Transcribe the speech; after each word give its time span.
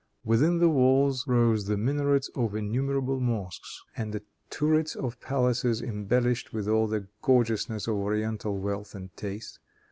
Within 0.25 0.57
the 0.57 0.67
walls 0.67 1.27
rose 1.27 1.65
the 1.65 1.77
minarets 1.77 2.27
of 2.33 2.55
innumerable 2.55 3.19
mosques 3.19 3.83
and 3.95 4.11
the 4.11 4.23
turrets 4.49 4.95
of 4.95 5.19
palaces 5.19 5.79
embellished 5.79 6.51
with 6.51 6.67
all 6.67 6.87
the 6.87 7.07
gorgeousness 7.21 7.85
of 7.85 7.97
oriental 7.97 8.57
wealth 8.57 8.95
and 8.95 9.15
taste. 9.15 9.59